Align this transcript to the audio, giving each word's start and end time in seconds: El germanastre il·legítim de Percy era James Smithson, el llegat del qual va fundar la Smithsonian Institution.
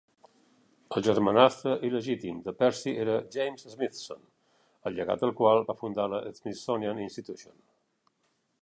El 0.99 1.03
germanastre 1.07 1.73
il·legítim 1.89 2.39
de 2.47 2.53
Percy 2.63 2.93
era 3.03 3.19
James 3.37 3.69
Smithson, 3.75 4.25
el 4.91 4.99
llegat 4.99 5.23
del 5.27 5.37
qual 5.43 5.63
va 5.71 5.79
fundar 5.85 6.09
la 6.17 6.25
Smithsonian 6.41 7.05
Institution. 7.09 7.59